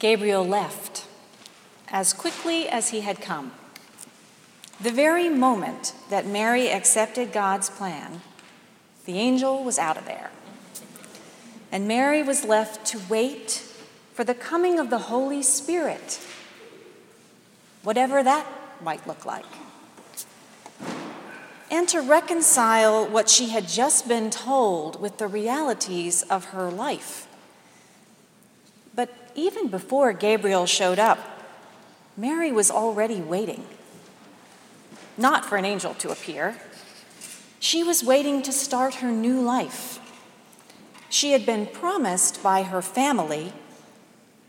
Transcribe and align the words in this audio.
Gabriel 0.00 0.46
left 0.46 1.04
as 1.88 2.14
quickly 2.14 2.68
as 2.68 2.88
he 2.88 3.02
had 3.02 3.20
come. 3.20 3.52
The 4.80 4.90
very 4.90 5.28
moment 5.28 5.92
that 6.08 6.26
Mary 6.26 6.70
accepted 6.70 7.32
God's 7.32 7.68
plan, 7.68 8.22
the 9.04 9.18
angel 9.18 9.62
was 9.62 9.78
out 9.78 9.98
of 9.98 10.06
there. 10.06 10.30
And 11.70 11.86
Mary 11.86 12.22
was 12.22 12.44
left 12.44 12.86
to 12.86 13.00
wait 13.10 13.62
for 14.14 14.24
the 14.24 14.34
coming 14.34 14.78
of 14.78 14.88
the 14.88 14.98
Holy 14.98 15.42
Spirit, 15.42 16.18
whatever 17.82 18.22
that 18.22 18.46
might 18.82 19.06
look 19.06 19.26
like, 19.26 19.44
and 21.70 21.86
to 21.88 22.00
reconcile 22.00 23.06
what 23.06 23.28
she 23.28 23.50
had 23.50 23.68
just 23.68 24.08
been 24.08 24.30
told 24.30 25.00
with 25.00 25.18
the 25.18 25.28
realities 25.28 26.22
of 26.22 26.46
her 26.46 26.70
life. 26.70 27.28
Even 29.34 29.68
before 29.68 30.12
Gabriel 30.12 30.66
showed 30.66 30.98
up, 30.98 31.18
Mary 32.16 32.52
was 32.52 32.70
already 32.70 33.20
waiting. 33.20 33.66
Not 35.16 35.44
for 35.44 35.56
an 35.56 35.64
angel 35.64 35.94
to 35.94 36.10
appear, 36.10 36.56
she 37.58 37.82
was 37.82 38.02
waiting 38.02 38.42
to 38.42 38.52
start 38.52 38.96
her 38.96 39.10
new 39.10 39.40
life. 39.40 39.98
She 41.08 41.32
had 41.32 41.44
been 41.44 41.66
promised 41.66 42.42
by 42.42 42.62
her 42.62 42.80
family 42.80 43.52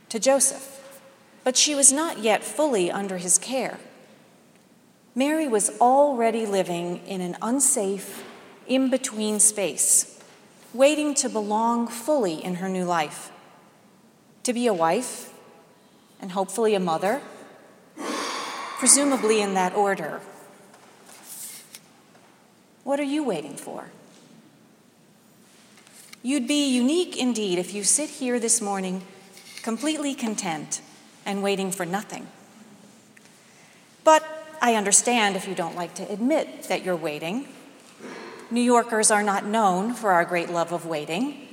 to 0.09 0.19
Joseph, 0.19 1.01
but 1.43 1.57
she 1.57 1.75
was 1.75 1.91
not 1.91 2.19
yet 2.19 2.43
fully 2.43 2.91
under 2.91 3.17
his 3.17 3.37
care. 3.37 3.79
Mary 5.13 5.47
was 5.47 5.77
already 5.81 6.45
living 6.45 7.05
in 7.05 7.19
an 7.19 7.35
unsafe, 7.41 8.23
in 8.67 8.89
between 8.89 9.39
space, 9.39 10.19
waiting 10.73 11.13
to 11.15 11.27
belong 11.27 11.87
fully 11.87 12.41
in 12.43 12.55
her 12.55 12.69
new 12.69 12.85
life, 12.85 13.31
to 14.43 14.53
be 14.53 14.67
a 14.67 14.73
wife, 14.73 15.33
and 16.21 16.31
hopefully 16.31 16.75
a 16.75 16.79
mother, 16.79 17.21
presumably 18.79 19.41
in 19.41 19.53
that 19.53 19.75
order. 19.75 20.21
What 22.83 22.99
are 22.99 23.03
you 23.03 23.23
waiting 23.23 23.55
for? 23.55 23.91
You'd 26.23 26.47
be 26.47 26.67
unique 26.69 27.17
indeed 27.17 27.59
if 27.59 27.73
you 27.73 27.83
sit 27.83 28.09
here 28.09 28.39
this 28.39 28.61
morning 28.61 29.03
completely 29.61 30.13
content 30.13 30.81
and 31.25 31.43
waiting 31.43 31.71
for 31.71 31.85
nothing. 31.85 32.27
But 34.03 34.23
I 34.61 34.75
understand 34.75 35.35
if 35.35 35.47
you 35.47 35.55
don't 35.55 35.75
like 35.75 35.95
to 35.95 36.11
admit 36.11 36.63
that 36.63 36.83
you're 36.83 36.95
waiting. 36.95 37.47
New 38.49 38.61
Yorkers 38.61 39.11
are 39.11 39.23
not 39.23 39.45
known 39.45 39.93
for 39.93 40.11
our 40.11 40.25
great 40.25 40.49
love 40.49 40.71
of 40.71 40.85
waiting. 40.85 41.47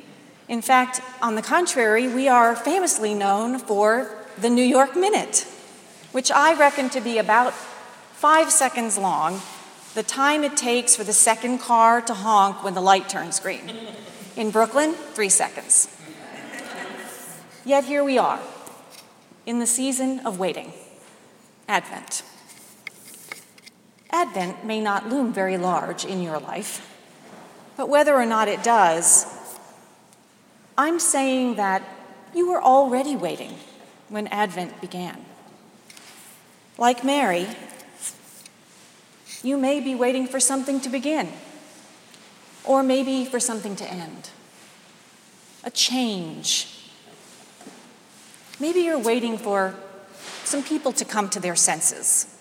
In 0.49 0.63
fact, 0.63 1.03
on 1.21 1.35
the 1.35 1.43
contrary, 1.43 2.09
we 2.09 2.27
are 2.27 2.57
famously 2.57 3.13
known 3.13 3.59
for 3.59 4.11
the 4.39 4.49
New 4.49 4.63
York 4.65 4.97
Minute, 4.97 5.47
which 6.13 6.31
I 6.31 6.59
reckon 6.59 6.89
to 6.91 7.03
be 7.03 7.19
about 7.19 7.53
five 7.53 8.51
seconds 8.51 8.97
long, 8.97 9.43
the 9.95 10.03
time 10.03 10.45
it 10.45 10.57
takes 10.57 10.97
for 10.97 11.05
the 11.05 11.13
second 11.13 11.59
car 11.59 12.01
to 12.01 12.15
honk 12.15 12.65
when 12.65 12.73
the 12.73 12.81
light 12.81 13.11
turns 13.11 13.39
green. 13.41 13.71
In 14.37 14.51
Brooklyn, 14.51 14.95
three 14.95 15.29
seconds. 15.29 15.95
Yet 17.67 17.85
here 17.85 18.03
we 18.03 18.17
are, 18.17 18.41
in 19.45 19.59
the 19.59 19.67
season 19.67 20.21
of 20.21 20.39
waiting 20.39 20.73
Advent. 21.69 22.23
Advent 24.11 24.65
may 24.65 24.81
not 24.81 25.11
loom 25.11 25.35
very 25.35 25.59
large 25.59 26.07
in 26.07 26.23
your 26.23 26.39
life, 26.39 26.91
but 27.77 27.91
whether 27.91 28.15
or 28.15 28.25
not 28.25 28.49
it 28.49 28.63
does, 28.63 29.27
I'm 30.79 30.99
saying 30.99 31.57
that 31.57 31.83
you 32.35 32.51
were 32.51 32.63
already 32.63 33.17
waiting 33.17 33.55
when 34.09 34.29
Advent 34.29 34.81
began. 34.81 35.27
Like 36.79 37.05
Mary, 37.05 37.47
you 39.43 39.59
may 39.59 39.81
be 39.81 39.95
waiting 39.95 40.27
for 40.27 40.41
something 40.41 40.81
to 40.81 40.89
begin, 40.89 41.29
or 42.65 42.83
maybe 42.83 43.27
for 43.27 43.39
something 43.39 43.77
to 43.77 43.85
end, 43.85 44.31
a 45.65 45.71
change 45.71 46.79
Maybe 48.61 48.81
you're 48.81 48.99
waiting 48.99 49.39
for 49.39 49.75
some 50.43 50.63
people 50.63 50.93
to 50.93 51.05
come 51.05 51.29
to 51.31 51.41
their 51.41 51.55
senses, 51.55 52.35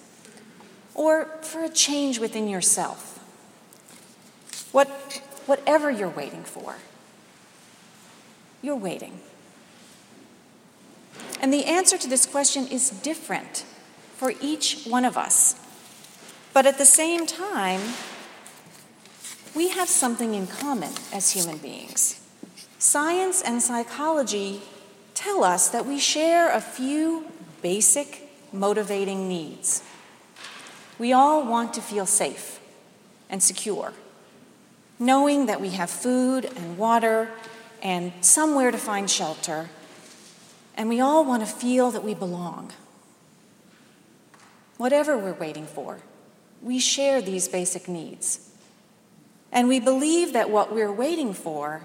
or 0.96 1.26
for 1.42 1.64
a 1.64 1.70
change 1.70 2.18
within 2.18 2.48
yourself. 2.48 3.20
What, 4.72 4.88
whatever 5.46 5.92
you're 5.92 6.10
waiting 6.10 6.44
for, 6.44 6.76
you're 8.68 8.76
waiting. 8.76 9.22
And 11.42 11.54
the 11.54 11.66
answer 11.66 11.98
to 11.98 12.08
this 12.08 12.26
question 12.26 12.68
is 12.68 12.90
different 12.90 13.64
for 14.18 14.34
each 14.42 14.84
one 14.86 15.06
of 15.06 15.18
us. 15.18 15.56
But 16.54 16.66
at 16.66 16.78
the 16.78 16.86
same 16.86 17.26
time, 17.26 17.82
we 19.56 19.70
have 19.70 19.88
something 19.88 20.34
in 20.34 20.48
common 20.48 20.92
as 21.14 21.32
human 21.32 21.58
beings. 21.58 22.22
Science 22.78 23.42
and 23.42 23.62
psychology 23.62 24.62
tell 25.14 25.44
us 25.44 25.70
that 25.70 25.86
we 25.86 25.98
share 25.98 26.52
a 26.52 26.60
few 26.60 27.32
basic 27.62 28.30
motivating 28.52 29.30
needs. 29.30 29.82
We 31.00 31.14
all 31.14 31.46
want 31.46 31.74
to 31.76 31.82
feel 31.82 32.06
safe 32.06 32.60
and 33.30 33.42
secure, 33.42 33.94
knowing 35.00 35.46
that 35.46 35.62
we 35.62 35.70
have 35.70 35.90
food 35.90 36.46
and 36.46 36.78
water 36.78 37.30
and 37.82 38.14
somewhere 38.22 38.72
to 38.72 38.78
find 38.78 39.10
shelter, 39.10 39.70
and 40.76 40.90
we 40.90 41.00
all 41.00 41.26
want 41.26 41.42
to 41.42 41.48
feel 41.48 41.92
that 41.92 42.04
we 42.04 42.14
belong. 42.14 42.72
Whatever 44.78 45.18
we're 45.18 45.34
waiting 45.34 45.66
for, 45.66 46.00
we 46.62 46.80
share 46.80 47.22
these 47.22 47.48
basic 47.48 47.88
needs. 47.88 48.50
And 49.52 49.68
we 49.68 49.80
believe 49.80 50.34
that 50.34 50.50
what 50.50 50.74
we're 50.74 50.92
waiting 50.92 51.34
for 51.34 51.84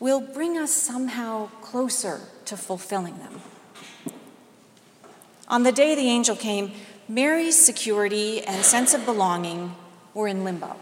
will 0.00 0.20
bring 0.20 0.56
us 0.56 0.72
somehow 0.72 1.48
closer 1.60 2.20
to 2.46 2.56
fulfilling 2.56 3.18
them. 3.18 3.40
On 5.48 5.62
the 5.62 5.72
day 5.72 5.94
the 5.94 6.08
angel 6.08 6.36
came, 6.36 6.72
Mary's 7.08 7.62
security 7.62 8.42
and 8.42 8.64
sense 8.64 8.94
of 8.94 9.04
belonging 9.04 9.74
were 10.14 10.28
in 10.28 10.44
limbo. 10.44 10.76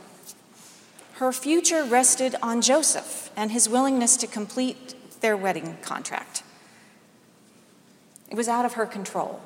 Her 1.23 1.31
future 1.31 1.85
rested 1.85 2.35
on 2.43 2.63
Joseph 2.63 3.31
and 3.37 3.53
his 3.53 3.69
willingness 3.69 4.17
to 4.17 4.27
complete 4.27 4.97
their 5.21 5.37
wedding 5.37 5.79
contract. 5.81 6.43
It 8.29 8.37
was 8.37 8.49
out 8.49 8.65
of 8.65 8.73
her 8.73 8.87
control. 8.87 9.41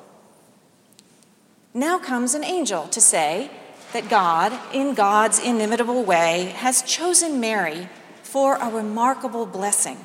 Now 1.75 1.99
comes 1.99 2.33
an 2.33 2.43
angel 2.43 2.87
to 2.87 2.99
say 2.99 3.51
that 3.93 4.09
God, 4.09 4.53
in 4.73 4.95
God's 4.95 5.37
inimitable 5.37 6.03
way, 6.03 6.45
has 6.55 6.81
chosen 6.81 7.39
Mary 7.39 7.89
for 8.23 8.55
a 8.55 8.71
remarkable 8.71 9.45
blessing 9.45 10.03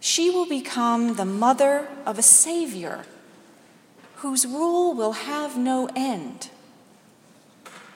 she 0.00 0.28
will 0.28 0.48
become 0.48 1.14
the 1.14 1.24
mother 1.24 1.86
of 2.04 2.18
a 2.18 2.22
Savior 2.22 3.04
whose 4.16 4.44
rule 4.44 4.92
will 4.92 5.12
have 5.12 5.56
no 5.56 5.88
end. 5.94 6.50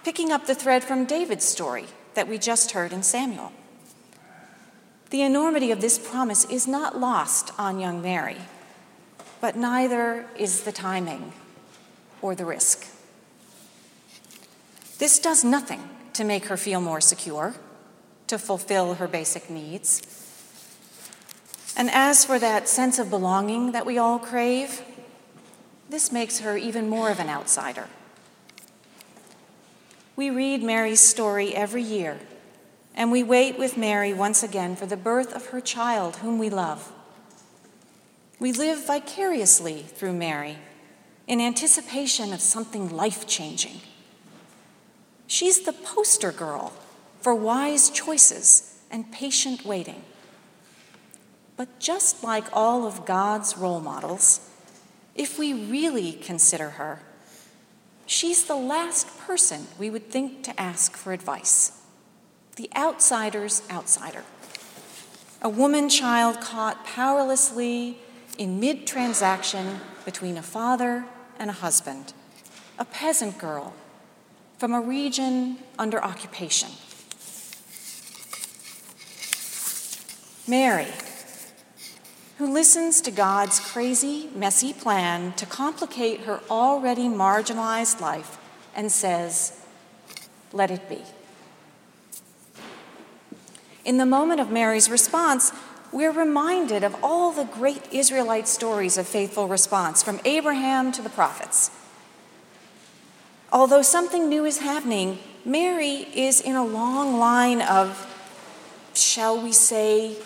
Picking 0.04 0.30
up 0.30 0.46
the 0.46 0.54
thread 0.54 0.84
from 0.84 1.06
David's 1.06 1.44
story 1.44 1.86
that 2.18 2.26
we 2.26 2.36
just 2.36 2.72
heard 2.72 2.92
in 2.92 3.00
Samuel. 3.04 3.52
The 5.10 5.22
enormity 5.22 5.70
of 5.70 5.80
this 5.80 6.00
promise 6.00 6.44
is 6.46 6.66
not 6.66 6.98
lost 6.98 7.52
on 7.56 7.78
young 7.78 8.02
Mary, 8.02 8.38
but 9.40 9.54
neither 9.54 10.26
is 10.36 10.64
the 10.64 10.72
timing 10.72 11.32
or 12.20 12.34
the 12.34 12.44
risk. 12.44 12.88
This 14.98 15.20
does 15.20 15.44
nothing 15.44 15.88
to 16.14 16.24
make 16.24 16.46
her 16.46 16.56
feel 16.56 16.80
more 16.80 17.00
secure, 17.00 17.54
to 18.26 18.36
fulfill 18.36 18.94
her 18.94 19.06
basic 19.06 19.48
needs. 19.48 20.02
And 21.76 21.88
as 21.88 22.24
for 22.24 22.40
that 22.40 22.68
sense 22.68 22.98
of 22.98 23.10
belonging 23.10 23.70
that 23.70 23.86
we 23.86 23.96
all 23.96 24.18
crave, 24.18 24.82
this 25.88 26.10
makes 26.10 26.40
her 26.40 26.56
even 26.56 26.88
more 26.88 27.12
of 27.12 27.20
an 27.20 27.28
outsider. 27.28 27.86
We 30.18 30.30
read 30.30 30.64
Mary's 30.64 30.98
story 30.98 31.54
every 31.54 31.84
year, 31.84 32.18
and 32.96 33.12
we 33.12 33.22
wait 33.22 33.56
with 33.56 33.76
Mary 33.76 34.12
once 34.12 34.42
again 34.42 34.74
for 34.74 34.84
the 34.84 34.96
birth 34.96 35.32
of 35.32 35.46
her 35.50 35.60
child, 35.60 36.16
whom 36.16 36.40
we 36.40 36.50
love. 36.50 36.90
We 38.40 38.50
live 38.50 38.84
vicariously 38.84 39.82
through 39.82 40.14
Mary 40.14 40.58
in 41.28 41.40
anticipation 41.40 42.32
of 42.32 42.40
something 42.40 42.88
life 42.88 43.28
changing. 43.28 43.80
She's 45.28 45.60
the 45.60 45.72
poster 45.72 46.32
girl 46.32 46.72
for 47.20 47.32
wise 47.32 47.88
choices 47.88 48.76
and 48.90 49.12
patient 49.12 49.64
waiting. 49.64 50.02
But 51.56 51.78
just 51.78 52.24
like 52.24 52.46
all 52.52 52.88
of 52.88 53.06
God's 53.06 53.56
role 53.56 53.78
models, 53.78 54.50
if 55.14 55.38
we 55.38 55.52
really 55.52 56.10
consider 56.10 56.70
her, 56.70 57.02
she's 58.08 58.44
the 58.44 58.56
last 58.56 59.06
person 59.18 59.68
we 59.78 59.90
would 59.90 60.10
think 60.10 60.42
to 60.42 60.60
ask 60.60 60.96
for 60.96 61.12
advice. 61.12 61.80
The 62.56 62.68
outsider's 62.74 63.62
outsider. 63.70 64.24
A 65.40 65.48
woman 65.48 65.88
child 65.88 66.40
caught 66.40 66.84
powerlessly 66.84 67.98
in 68.36 68.58
mid 68.58 68.86
transaction 68.86 69.80
between 70.04 70.36
a 70.36 70.42
father 70.42 71.04
and 71.38 71.50
a 71.50 71.52
husband, 71.52 72.12
a 72.78 72.84
peasant 72.84 73.38
girl 73.38 73.74
from 74.58 74.74
a 74.74 74.80
region 74.80 75.58
under 75.78 76.02
occupation. 76.02 76.70
Mary, 80.48 80.88
who 82.38 82.52
listens 82.52 83.00
to 83.00 83.10
God's 83.10 83.58
crazy, 83.58 84.30
messy 84.32 84.72
plan 84.72 85.32
to 85.32 85.44
complicate 85.44 86.20
her 86.20 86.40
already 86.48 87.08
marginalized 87.08 88.00
life 88.00 88.38
and 88.76 88.92
says, 88.92 89.60
Let 90.52 90.70
it 90.70 90.88
be. 90.88 91.02
In 93.84 93.98
the 93.98 94.06
moment 94.06 94.40
of 94.40 94.52
Mary's 94.52 94.88
response, 94.88 95.50
we're 95.90 96.12
reminded 96.12 96.84
of 96.84 96.94
all 97.02 97.32
the 97.32 97.44
great 97.44 97.92
Israelite 97.92 98.46
stories 98.46 98.96
of 98.96 99.08
faithful 99.08 99.48
response, 99.48 100.02
from 100.04 100.20
Abraham 100.24 100.92
to 100.92 101.02
the 101.02 101.08
prophets. 101.08 101.72
Although 103.50 103.82
something 103.82 104.28
new 104.28 104.44
is 104.44 104.58
happening, 104.58 105.18
Mary 105.44 106.06
is 106.14 106.40
in 106.40 106.54
a 106.54 106.64
long 106.64 107.18
line 107.18 107.62
of, 107.62 108.06
shall 108.94 109.42
we 109.42 109.50
say, 109.50 110.16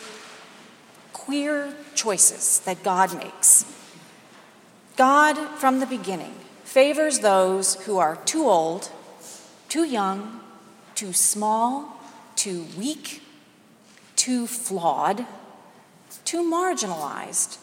queer 1.24 1.72
choices 1.94 2.60
that 2.60 2.82
God 2.82 3.16
makes. 3.16 3.64
God, 4.96 5.36
from 5.58 5.78
the 5.78 5.86
beginning, 5.86 6.34
favors 6.64 7.20
those 7.20 7.76
who 7.86 7.98
are 7.98 8.16
too 8.16 8.48
old, 8.48 8.90
too 9.68 9.84
young, 9.84 10.40
too 10.94 11.12
small, 11.12 12.00
too 12.34 12.66
weak, 12.76 13.22
too 14.16 14.46
flawed, 14.46 15.24
too 16.24 16.42
marginalized 16.42 17.58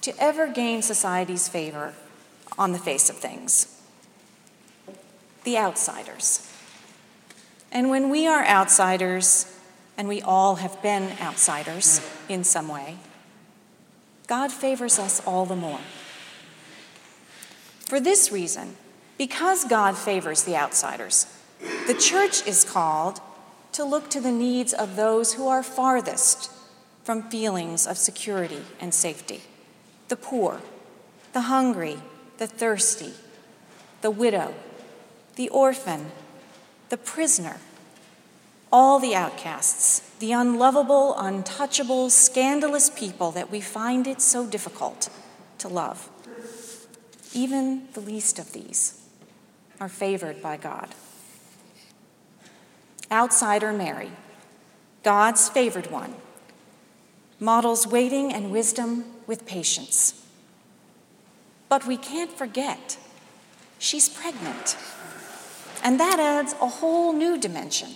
to 0.00 0.14
ever 0.18 0.46
gain 0.46 0.80
society's 0.80 1.48
favor 1.48 1.94
on 2.56 2.72
the 2.72 2.78
face 2.78 3.10
of 3.10 3.16
things. 3.16 3.80
The 5.44 5.58
outsiders. 5.58 6.48
And 7.72 7.90
when 7.90 8.10
we 8.10 8.26
are 8.26 8.44
outsiders, 8.46 9.46
and 10.02 10.08
we 10.08 10.20
all 10.20 10.56
have 10.56 10.82
been 10.82 11.12
outsiders 11.20 12.00
in 12.28 12.42
some 12.42 12.66
way, 12.66 12.96
God 14.26 14.50
favors 14.50 14.98
us 14.98 15.24
all 15.24 15.46
the 15.46 15.54
more. 15.54 15.78
For 17.86 18.00
this 18.00 18.32
reason, 18.32 18.74
because 19.16 19.64
God 19.64 19.96
favors 19.96 20.42
the 20.42 20.56
outsiders, 20.56 21.26
the 21.86 21.94
church 21.94 22.44
is 22.48 22.64
called 22.64 23.20
to 23.74 23.84
look 23.84 24.10
to 24.10 24.20
the 24.20 24.32
needs 24.32 24.72
of 24.72 24.96
those 24.96 25.34
who 25.34 25.46
are 25.46 25.62
farthest 25.62 26.50
from 27.04 27.30
feelings 27.30 27.86
of 27.86 27.96
security 27.96 28.62
and 28.80 28.92
safety. 28.92 29.42
The 30.08 30.16
poor, 30.16 30.62
the 31.32 31.42
hungry, 31.42 31.98
the 32.38 32.48
thirsty, 32.48 33.12
the 34.00 34.10
widow, 34.10 34.52
the 35.36 35.48
orphan, 35.50 36.10
the 36.88 36.96
prisoner, 36.96 37.58
all 38.72 38.98
the 38.98 39.14
outcasts, 39.14 40.00
the 40.18 40.32
unlovable, 40.32 41.14
untouchable, 41.18 42.08
scandalous 42.08 42.88
people 42.88 43.30
that 43.32 43.50
we 43.50 43.60
find 43.60 44.06
it 44.06 44.22
so 44.22 44.46
difficult 44.46 45.10
to 45.58 45.68
love. 45.68 46.08
Even 47.34 47.86
the 47.92 48.00
least 48.00 48.38
of 48.38 48.52
these 48.52 49.06
are 49.78 49.90
favored 49.90 50.40
by 50.40 50.56
God. 50.56 50.88
Outsider 53.10 53.74
Mary, 53.74 54.12
God's 55.02 55.50
favored 55.50 55.90
one, 55.90 56.14
models 57.38 57.86
waiting 57.86 58.32
and 58.32 58.50
wisdom 58.50 59.04
with 59.26 59.44
patience. 59.44 60.24
But 61.68 61.86
we 61.86 61.98
can't 61.98 62.32
forget, 62.32 62.96
she's 63.78 64.08
pregnant. 64.08 64.78
And 65.84 66.00
that 66.00 66.18
adds 66.18 66.54
a 66.54 66.68
whole 66.68 67.12
new 67.12 67.36
dimension 67.38 67.90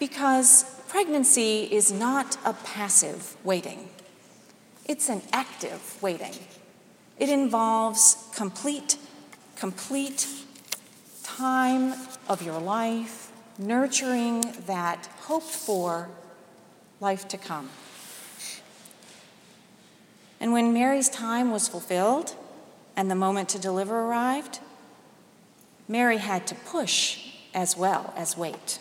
because 0.00 0.64
pregnancy 0.88 1.68
is 1.70 1.92
not 1.92 2.36
a 2.44 2.54
passive 2.54 3.36
waiting, 3.44 3.90
it's 4.86 5.08
an 5.08 5.22
active 5.32 6.02
waiting. 6.02 6.34
It 7.18 7.28
involves 7.28 8.28
complete, 8.34 8.96
complete 9.54 10.26
time 11.22 11.94
of 12.28 12.42
your 12.42 12.58
life 12.58 13.30
nurturing 13.58 14.40
that 14.66 15.06
hoped 15.20 15.46
for 15.46 16.08
life 16.98 17.28
to 17.28 17.36
come. 17.36 17.68
And 20.40 20.52
when 20.52 20.72
Mary's 20.72 21.10
time 21.10 21.50
was 21.50 21.68
fulfilled 21.68 22.34
and 22.96 23.10
the 23.10 23.14
moment 23.14 23.50
to 23.50 23.58
deliver 23.58 24.00
arrived, 24.00 24.60
Mary 25.86 26.16
had 26.16 26.46
to 26.46 26.54
push 26.54 27.34
as 27.52 27.76
well 27.76 28.14
as 28.16 28.36
wait. 28.36 28.78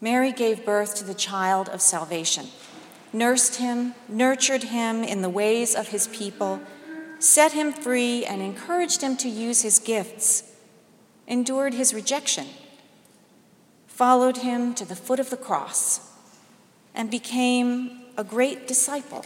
Mary 0.00 0.32
gave 0.32 0.64
birth 0.64 0.94
to 0.94 1.04
the 1.04 1.14
child 1.14 1.68
of 1.70 1.80
salvation, 1.80 2.46
nursed 3.12 3.56
him, 3.56 3.94
nurtured 4.08 4.64
him 4.64 5.02
in 5.02 5.22
the 5.22 5.28
ways 5.28 5.74
of 5.74 5.88
his 5.88 6.08
people, 6.08 6.60
set 7.18 7.52
him 7.52 7.72
free, 7.72 8.24
and 8.24 8.42
encouraged 8.42 9.00
him 9.00 9.16
to 9.16 9.28
use 9.28 9.62
his 9.62 9.78
gifts, 9.78 10.52
endured 11.26 11.74
his 11.74 11.94
rejection 11.94 12.46
followed 13.96 14.36
him 14.36 14.74
to 14.74 14.84
the 14.84 14.94
foot 14.94 15.18
of 15.18 15.30
the 15.30 15.36
cross, 15.38 16.12
and 16.94 17.10
became 17.10 18.02
a 18.18 18.22
great 18.22 18.68
disciple 18.68 19.24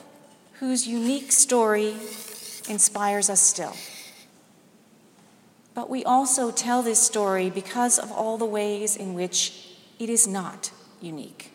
whose 0.61 0.87
unique 0.87 1.33
story 1.33 1.93
inspires 2.69 3.29
us 3.29 3.41
still. 3.41 3.75
But 5.75 5.91
we 5.91 6.05
also 6.05 6.53
tell 6.53 6.83
this 6.83 7.01
story 7.01 7.51
because 7.51 7.99
of 7.99 8.13
all 8.13 8.39
the 8.39 8.45
ways 8.45 8.95
in 8.95 9.15
which 9.15 9.70
it 10.01 10.09
is 10.09 10.27
not 10.27 10.73
unique, 11.03 11.53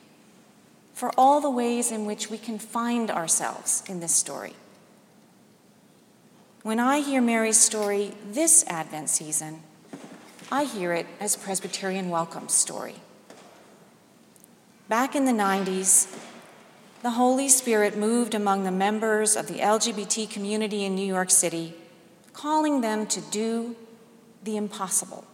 for 0.93 1.11
all 1.17 1.41
the 1.41 1.49
ways 1.49 1.91
in 1.91 2.05
which 2.05 2.29
we 2.29 2.37
can 2.37 2.59
find 2.59 3.09
ourselves 3.09 3.83
in 3.89 3.99
this 3.99 4.13
story. 4.13 4.53
When 6.61 6.79
I 6.79 6.99
hear 6.99 7.21
Mary's 7.21 7.59
story 7.59 8.13
this 8.31 8.63
Advent 8.67 9.09
season, 9.09 9.63
I 10.51 10.65
hear 10.65 10.93
it 10.93 11.07
as 11.19 11.35
Presbyterian 11.35 12.09
Welcome 12.09 12.47
story. 12.47 12.95
Back 14.87 15.15
in 15.15 15.25
the 15.25 15.31
90s, 15.31 16.15
the 17.01 17.11
Holy 17.11 17.49
Spirit 17.49 17.97
moved 17.97 18.35
among 18.35 18.63
the 18.63 18.71
members 18.71 19.35
of 19.35 19.47
the 19.47 19.55
LGBT 19.55 20.29
community 20.29 20.85
in 20.85 20.93
New 20.93 21.05
York 21.05 21.31
City, 21.31 21.73
calling 22.33 22.81
them 22.81 23.07
to 23.07 23.21
do 23.21 23.75
the 24.43 24.55
impossible. 24.55 25.25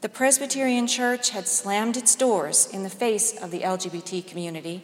The 0.00 0.08
Presbyterian 0.08 0.86
Church 0.86 1.30
had 1.30 1.46
slammed 1.46 1.96
its 1.98 2.14
doors 2.14 2.66
in 2.72 2.84
the 2.84 2.90
face 2.90 3.36
of 3.36 3.50
the 3.50 3.60
LGBT 3.60 4.26
community. 4.26 4.82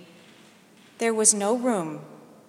There 0.98 1.14
was 1.14 1.32
no 1.32 1.56
room 1.56 2.00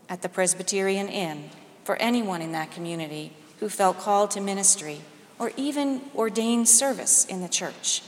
at 0.09 0.21
the 0.21 0.27
Presbyterian 0.27 1.07
Inn 1.07 1.49
for 1.85 1.95
anyone 1.95 2.41
in 2.41 2.51
that 2.51 2.71
community 2.71 3.31
who 3.61 3.69
felt 3.69 3.99
called 3.99 4.31
to 4.31 4.41
ministry 4.41 4.99
or 5.39 5.53
even 5.55 6.01
ordained 6.13 6.67
service 6.67 7.23
in 7.23 7.41
the 7.41 7.47
church. 7.47 8.01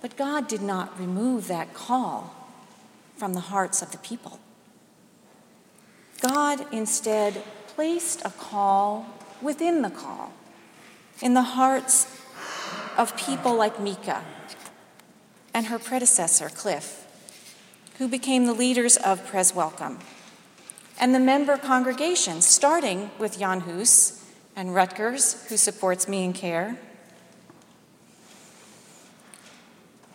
But 0.00 0.16
God 0.16 0.48
did 0.48 0.62
not 0.62 0.98
remove 0.98 1.46
that 1.48 1.74
call 1.74 2.34
from 3.18 3.34
the 3.34 3.40
hearts 3.40 3.82
of 3.82 3.92
the 3.92 3.98
people. 3.98 4.40
God 6.22 6.64
instead 6.72 7.42
placed 7.66 8.24
a 8.24 8.30
call 8.30 9.06
within 9.42 9.82
the 9.82 9.90
call, 9.90 10.32
in 11.20 11.34
the 11.34 11.42
hearts 11.42 12.19
of 13.00 13.16
people 13.16 13.54
like 13.54 13.80
Mieke 13.80 14.22
and 15.54 15.68
her 15.68 15.78
predecessor, 15.78 16.50
Cliff, 16.50 17.06
who 17.96 18.06
became 18.06 18.44
the 18.44 18.52
leaders 18.52 18.98
of 18.98 19.26
Pres 19.26 19.54
Welcome, 19.54 20.00
and 21.00 21.14
the 21.14 21.18
member 21.18 21.56
congregations, 21.56 22.44
starting 22.44 23.10
with 23.18 23.38
Jan 23.38 23.60
Hus 23.60 24.22
and 24.54 24.74
Rutgers, 24.74 25.48
who 25.48 25.56
supports 25.56 26.08
Me 26.08 26.26
and 26.26 26.34
Care 26.34 26.78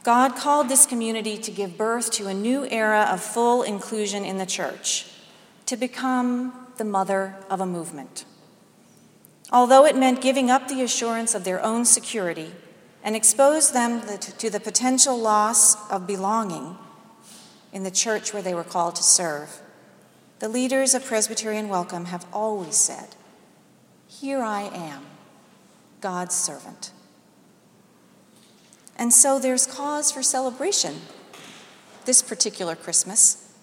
God 0.04 0.36
called 0.36 0.70
this 0.70 0.86
community 0.86 1.40
to 1.40 1.50
give 1.50 1.80
birth 1.80 2.12
to 2.12 2.28
a 2.28 2.34
new 2.36 2.68
era 2.68 3.10
of 3.12 3.24
full 3.24 3.64
inclusion 3.64 4.24
in 4.24 4.38
the 4.38 4.46
church, 4.46 5.08
to 5.66 5.76
become 5.76 6.54
the 6.78 6.86
mother 6.86 7.36
of 7.50 7.60
a 7.60 7.66
movement. 7.66 8.26
Although 9.52 9.88
it 9.88 9.98
meant 9.98 10.22
giving 10.22 10.52
up 10.52 10.68
the 10.68 10.84
assurance 10.84 11.34
of 11.34 11.46
their 11.46 11.60
own 11.64 11.86
security 11.86 12.52
and 13.06 13.16
expose 13.16 13.72
them 13.72 14.02
to 14.18 14.50
the 14.50 14.60
potential 14.60 15.16
loss 15.16 15.90
of 15.92 16.08
belonging 16.08 16.76
in 17.72 17.84
the 17.84 17.92
church 17.92 18.34
where 18.34 18.42
they 18.42 18.56
were 18.56 18.64
called 18.64 18.96
to 18.96 19.04
serve, 19.04 19.62
the 20.40 20.50
leaders 20.50 20.96
of 20.96 21.06
Presbyterian 21.06 21.70
Welcome 21.70 22.06
have 22.06 22.26
always 22.34 22.76
said, 22.76 23.10
Here 24.08 24.42
I 24.42 24.64
am, 24.64 25.04
God's 26.02 26.34
servant. 26.34 26.92
And 28.98 29.14
so 29.14 29.38
there's 29.38 29.68
cause 29.68 30.12
for 30.12 30.24
celebration 30.24 30.96
this 32.06 32.24
particular 32.24 32.76
Christmas, 32.76 33.54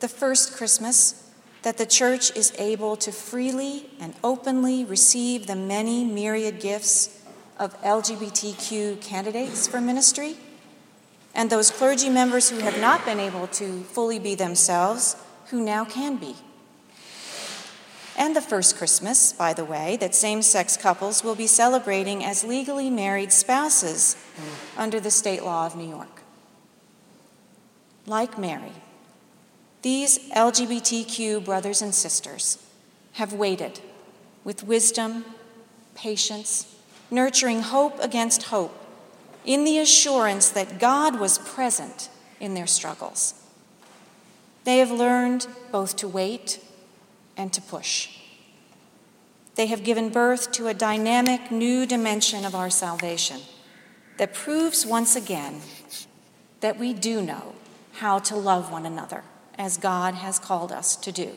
the 0.00 0.08
first 0.08 0.54
Christmas 0.54 1.30
that 1.62 1.78
the 1.78 1.86
church 1.86 2.36
is 2.36 2.52
able 2.58 2.96
to 2.96 3.12
freely 3.12 3.88
and 4.00 4.14
openly 4.22 4.84
receive 4.84 5.46
the 5.46 5.56
many 5.56 6.04
myriad 6.04 6.60
gifts 6.60 7.21
of 7.58 7.80
LGBTQ 7.82 9.00
candidates 9.00 9.66
for 9.66 9.80
ministry, 9.80 10.36
and 11.34 11.48
those 11.48 11.70
clergy 11.70 12.08
members 12.08 12.50
who 12.50 12.58
have 12.58 12.80
not 12.80 13.04
been 13.04 13.20
able 13.20 13.46
to 13.48 13.82
fully 13.84 14.18
be 14.18 14.34
themselves, 14.34 15.16
who 15.46 15.64
now 15.64 15.84
can 15.84 16.16
be. 16.16 16.34
And 18.16 18.36
the 18.36 18.42
first 18.42 18.76
Christmas, 18.76 19.32
by 19.32 19.52
the 19.52 19.64
way, 19.64 19.96
that 19.96 20.14
same 20.14 20.42
sex 20.42 20.76
couples 20.76 21.24
will 21.24 21.34
be 21.34 21.46
celebrating 21.46 22.22
as 22.24 22.44
legally 22.44 22.90
married 22.90 23.32
spouses 23.32 24.16
under 24.76 25.00
the 25.00 25.10
state 25.10 25.42
law 25.42 25.66
of 25.66 25.76
New 25.76 25.88
York. 25.88 26.22
Like 28.06 28.38
Mary, 28.38 28.72
these 29.82 30.18
LGBTQ 30.30 31.44
brothers 31.44 31.80
and 31.80 31.94
sisters 31.94 32.58
have 33.14 33.32
waited 33.32 33.80
with 34.44 34.64
wisdom, 34.64 35.24
patience, 35.94 36.76
nurturing 37.12 37.60
hope 37.60 38.00
against 38.00 38.44
hope, 38.44 38.76
in 39.44 39.64
the 39.64 39.78
assurance 39.78 40.48
that 40.50 40.80
God 40.80 41.20
was 41.20 41.38
present 41.38 42.08
in 42.40 42.54
their 42.54 42.66
struggles. 42.66 43.34
They 44.64 44.78
have 44.78 44.90
learned 44.90 45.46
both 45.70 45.96
to 45.96 46.08
wait 46.08 46.60
and 47.36 47.52
to 47.52 47.60
push. 47.60 48.18
They 49.54 49.66
have 49.66 49.84
given 49.84 50.08
birth 50.08 50.52
to 50.52 50.68
a 50.68 50.74
dynamic 50.74 51.50
new 51.50 51.84
dimension 51.84 52.44
of 52.44 52.54
our 52.54 52.70
salvation 52.70 53.40
that 54.16 54.32
proves 54.32 54.86
once 54.86 55.14
again 55.14 55.60
that 56.60 56.78
we 56.78 56.94
do 56.94 57.20
know 57.20 57.54
how 57.94 58.18
to 58.20 58.36
love 58.36 58.70
one 58.70 58.86
another 58.86 59.24
as 59.58 59.76
God 59.76 60.14
has 60.14 60.38
called 60.38 60.72
us 60.72 60.96
to 60.96 61.12
do 61.12 61.36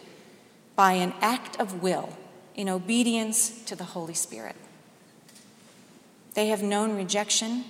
by 0.75 0.93
an 0.93 1.13
act 1.19 1.59
of 1.59 1.81
will 1.81 2.17
in 2.53 2.69
obedience 2.69 3.63
to 3.65 3.75
the 3.75 3.83
Holy 3.83 4.13
Spirit. 4.13 4.55
They 6.35 6.47
have 6.47 6.61
known 6.61 6.95
rejection 6.95 7.65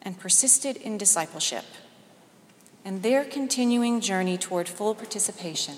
and 0.00 0.18
persisted 0.18 0.76
in 0.76 0.98
discipleship. 0.98 1.64
And 2.84 3.02
their 3.02 3.24
continuing 3.24 4.00
journey 4.00 4.38
toward 4.38 4.68
full 4.68 4.94
participation 4.94 5.76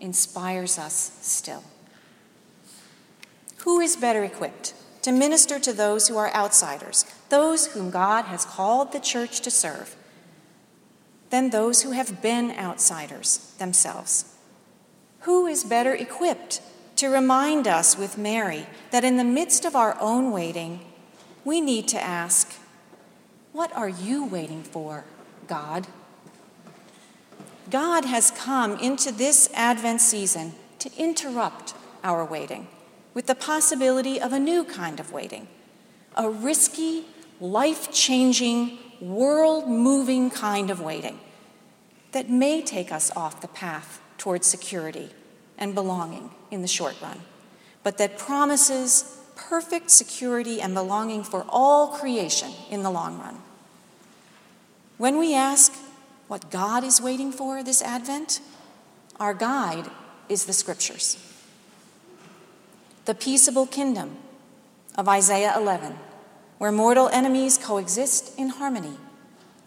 inspires 0.00 0.78
us 0.78 1.18
still. 1.20 1.62
Who 3.58 3.80
is 3.80 3.96
better 3.96 4.24
equipped 4.24 4.74
to 5.02 5.12
minister 5.12 5.58
to 5.58 5.72
those 5.72 6.08
who 6.08 6.16
are 6.16 6.34
outsiders, 6.34 7.04
those 7.28 7.68
whom 7.68 7.90
God 7.90 8.24
has 8.26 8.44
called 8.44 8.92
the 8.92 9.00
church 9.00 9.40
to 9.40 9.50
serve, 9.50 9.96
than 11.28 11.50
those 11.50 11.82
who 11.82 11.92
have 11.92 12.22
been 12.22 12.50
outsiders 12.52 13.54
themselves? 13.58 14.36
Who 15.20 15.46
is 15.46 15.64
better 15.64 15.94
equipped 15.94 16.62
to 16.96 17.08
remind 17.08 17.66
us 17.66 17.96
with 17.96 18.18
Mary 18.18 18.66
that 18.90 19.04
in 19.04 19.16
the 19.16 19.24
midst 19.24 19.64
of 19.64 19.76
our 19.76 19.98
own 20.00 20.32
waiting, 20.32 20.80
we 21.44 21.60
need 21.60 21.88
to 21.88 22.00
ask, 22.00 22.54
What 23.52 23.74
are 23.76 23.88
you 23.88 24.24
waiting 24.24 24.62
for, 24.62 25.04
God? 25.46 25.86
God 27.70 28.04
has 28.04 28.30
come 28.32 28.78
into 28.78 29.12
this 29.12 29.48
Advent 29.54 30.00
season 30.00 30.54
to 30.80 30.90
interrupt 30.96 31.74
our 32.02 32.24
waiting 32.24 32.68
with 33.14 33.26
the 33.26 33.34
possibility 33.34 34.20
of 34.20 34.32
a 34.32 34.38
new 34.38 34.64
kind 34.64 34.98
of 34.98 35.12
waiting, 35.12 35.46
a 36.16 36.28
risky, 36.28 37.04
life 37.40 37.92
changing, 37.92 38.78
world 39.00 39.68
moving 39.68 40.30
kind 40.30 40.70
of 40.70 40.80
waiting 40.80 41.18
that 42.12 42.28
may 42.28 42.60
take 42.60 42.92
us 42.92 43.10
off 43.16 43.40
the 43.40 43.48
path 43.48 44.00
towards 44.18 44.46
security 44.46 45.10
and 45.56 45.74
belonging 45.74 46.30
in 46.50 46.62
the 46.62 46.68
short 46.68 47.00
run, 47.00 47.20
but 47.82 47.98
that 47.98 48.18
promises 48.18 49.19
perfect 49.48 49.90
security 49.90 50.60
and 50.60 50.74
belonging 50.74 51.24
for 51.24 51.44
all 51.48 51.88
creation 51.88 52.52
in 52.70 52.82
the 52.82 52.90
long 52.90 53.18
run. 53.18 53.38
When 54.98 55.18
we 55.18 55.34
ask 55.34 55.72
what 56.28 56.50
God 56.50 56.84
is 56.84 57.00
waiting 57.00 57.32
for 57.32 57.62
this 57.62 57.82
Advent, 57.82 58.40
our 59.18 59.34
guide 59.34 59.90
is 60.28 60.44
the 60.44 60.52
Scriptures. 60.52 61.16
The 63.06 63.14
peaceable 63.14 63.66
kingdom 63.66 64.18
of 64.96 65.08
Isaiah 65.08 65.54
11, 65.56 65.96
where 66.58 66.70
mortal 66.70 67.08
enemies 67.08 67.58
coexist 67.58 68.38
in 68.38 68.50
harmony 68.50 68.96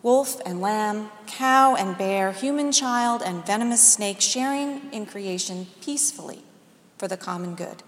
wolf 0.03 0.42
and 0.46 0.60
lamb, 0.60 1.10
cow 1.27 1.75
and 1.75 1.98
bear, 1.98 2.34
human 2.34 2.74
child 2.74 3.22
and 3.25 3.46
venomous 3.46 3.82
snake 3.82 4.20
sharing 4.20 4.92
in 4.92 5.06
creation 5.06 5.65
peacefully 5.82 6.44
for 6.98 7.08
the 7.08 7.15
common 7.15 7.56
good 7.56 7.82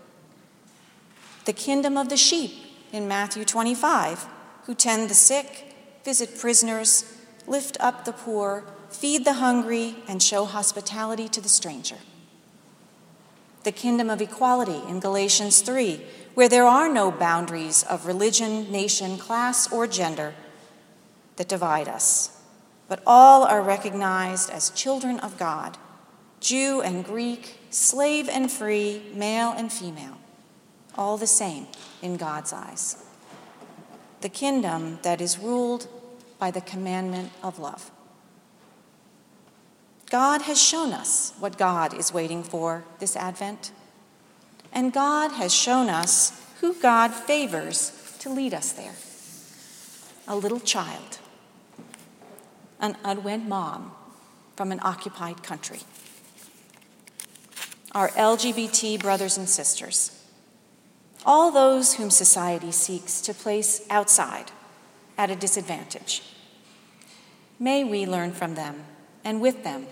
the 1.45 1.53
kingdom 1.53 1.95
of 1.95 2.09
the 2.09 2.17
sheep 2.17 2.51
in 2.91 3.07
Matthew 3.07 3.45
25, 3.45 4.27
who 4.65 4.73
tend 4.73 5.09
the 5.09 5.15
sick, 5.15 5.75
visit 6.03 6.37
prisoners, 6.39 7.05
lift 7.47 7.77
up 7.79 8.03
the 8.03 8.13
poor, 8.13 8.63
feed 8.89 9.25
the 9.25 9.33
hungry, 9.33 9.95
and 10.07 10.21
show 10.21 10.45
hospitality 10.45 11.27
to 11.29 11.41
the 11.41 11.49
stranger. 11.49 11.97
The 13.63 13.71
kingdom 13.71 14.09
of 14.09 14.21
equality 14.21 14.81
in 14.87 14.99
Galatians 14.99 15.61
3, 15.61 16.01
where 16.33 16.49
there 16.49 16.65
are 16.65 16.91
no 16.91 17.11
boundaries 17.11 17.83
of 17.83 18.07
religion, 18.07 18.71
nation, 18.71 19.17
class, 19.17 19.71
or 19.71 19.87
gender 19.87 20.33
that 21.35 21.47
divide 21.47 21.87
us, 21.87 22.41
but 22.87 23.03
all 23.05 23.43
are 23.43 23.61
recognized 23.61 24.49
as 24.49 24.69
children 24.71 25.19
of 25.19 25.37
God, 25.37 25.77
Jew 26.39 26.81
and 26.81 27.03
Greek, 27.03 27.59
slave 27.69 28.29
and 28.29 28.51
free, 28.51 29.01
male 29.13 29.51
and 29.51 29.71
female 29.71 30.14
all 30.97 31.17
the 31.17 31.27
same 31.27 31.67
in 32.01 32.17
God's 32.17 32.53
eyes. 32.53 33.03
The 34.21 34.29
kingdom 34.29 34.99
that 35.03 35.21
is 35.21 35.37
ruled 35.37 35.87
by 36.39 36.51
the 36.51 36.61
commandment 36.61 37.31
of 37.43 37.59
love. 37.59 37.91
God 40.09 40.43
has 40.43 40.61
shown 40.61 40.93
us 40.93 41.33
what 41.39 41.57
God 41.57 41.93
is 41.93 42.13
waiting 42.13 42.43
for 42.43 42.85
this 42.99 43.15
Advent, 43.15 43.71
and 44.71 44.93
God 44.93 45.31
has 45.33 45.53
shown 45.53 45.89
us 45.89 46.41
who 46.61 46.73
God 46.75 47.13
favors 47.13 48.15
to 48.19 48.29
lead 48.29 48.53
us 48.53 48.71
there. 48.71 48.95
A 50.27 50.35
little 50.35 50.59
child, 50.59 51.19
an 52.79 52.97
unwed 53.03 53.47
mom 53.47 53.91
from 54.55 54.71
an 54.71 54.79
occupied 54.83 55.43
country, 55.43 55.79
our 57.91 58.09
LGBT 58.09 58.99
brothers 58.99 59.37
and 59.37 59.47
sisters 59.47 60.24
all 61.25 61.51
those 61.51 61.95
whom 61.95 62.09
society 62.09 62.71
seeks 62.71 63.19
to 63.21 63.33
place 63.33 63.81
outside 63.89 64.51
at 65.17 65.31
a 65.31 65.35
disadvantage. 65.35 66.21
May 67.59 67.83
we 67.83 68.05
learn 68.05 68.31
from 68.31 68.55
them 68.55 68.83
and 69.23 69.41
with 69.41 69.63
them 69.63 69.87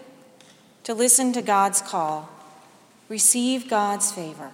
to 0.84 0.94
listen 0.94 1.34
to 1.34 1.42
God's 1.42 1.82
call, 1.82 2.30
receive 3.10 3.70
God's 3.70 4.12
favor, 4.12 4.52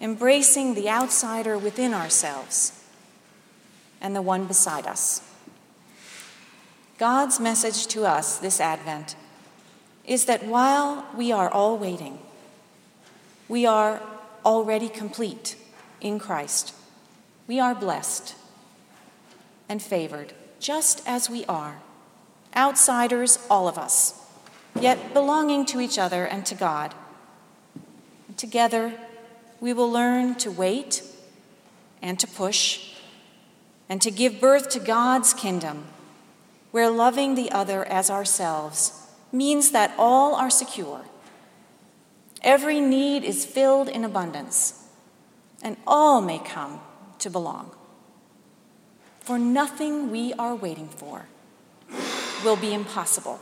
embracing 0.00 0.74
the 0.74 0.88
outsider 0.88 1.58
within 1.58 1.92
ourselves 1.94 2.84
and 4.00 4.14
the 4.14 4.22
one 4.22 4.44
beside 4.44 4.86
us. 4.86 5.22
God's 6.98 7.40
message 7.40 7.86
to 7.88 8.04
us 8.04 8.38
this 8.38 8.60
Advent 8.60 9.16
is 10.04 10.26
that 10.26 10.44
while 10.44 11.06
we 11.16 11.32
are 11.32 11.48
all 11.48 11.76
waiting, 11.76 12.18
we 13.48 13.66
are 13.66 14.02
already 14.44 14.88
complete 14.88 15.56
in 16.00 16.18
Christ. 16.18 16.74
We 17.46 17.58
are 17.60 17.74
blessed 17.74 18.34
and 19.68 19.82
favored 19.82 20.32
just 20.60 21.06
as 21.06 21.30
we 21.30 21.44
are, 21.46 21.80
outsiders, 22.56 23.38
all 23.48 23.68
of 23.68 23.78
us, 23.78 24.20
yet 24.80 25.12
belonging 25.12 25.64
to 25.66 25.80
each 25.80 25.98
other 25.98 26.24
and 26.24 26.44
to 26.46 26.54
God. 26.54 26.94
Together, 28.36 28.92
we 29.60 29.72
will 29.72 29.90
learn 29.90 30.34
to 30.36 30.50
wait 30.50 31.02
and 32.02 32.18
to 32.18 32.26
push 32.26 32.94
and 33.88 34.02
to 34.02 34.10
give 34.10 34.40
birth 34.40 34.68
to 34.70 34.80
God's 34.80 35.32
kingdom, 35.32 35.86
where 36.70 36.90
loving 36.90 37.34
the 37.34 37.50
other 37.50 37.84
as 37.84 38.10
ourselves 38.10 39.06
means 39.32 39.70
that 39.70 39.94
all 39.98 40.34
are 40.34 40.50
secure. 40.50 41.02
Every 42.42 42.80
need 42.80 43.24
is 43.24 43.44
filled 43.44 43.88
in 43.88 44.04
abundance 44.04 44.87
and 45.62 45.76
all 45.86 46.20
may 46.20 46.38
come 46.38 46.80
to 47.18 47.30
belong. 47.30 47.70
For 49.20 49.38
nothing 49.38 50.10
we 50.10 50.32
are 50.34 50.54
waiting 50.54 50.88
for 50.88 51.26
will 52.44 52.56
be 52.56 52.72
impossible 52.72 53.40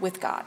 with 0.00 0.20
God. 0.20 0.44